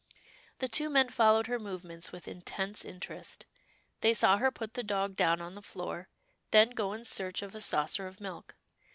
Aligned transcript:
The 0.57 0.67
two 0.67 0.89
men 0.89 1.09
followed 1.09 1.45
her 1.45 1.59
movements 1.59 2.11
with 2.11 2.27
in 2.27 2.41
tense 2.41 2.83
interest. 2.83 3.45
They 3.99 4.15
saw 4.15 4.37
her 4.37 4.49
put 4.49 4.73
the 4.73 4.81
dog 4.81 5.15
down 5.15 5.41
on 5.41 5.53
the 5.53 5.61
floor, 5.61 6.09
then 6.49 6.71
go 6.71 6.93
in 6.93 7.05
search 7.05 7.43
of 7.43 7.53
a 7.53 7.61
saucer 7.61 8.07
of 8.07 8.19
milk. 8.19 8.55